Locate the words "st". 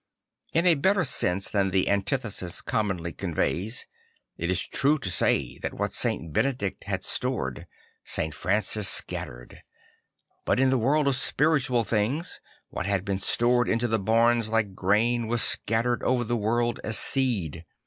5.93-6.33, 8.03-8.33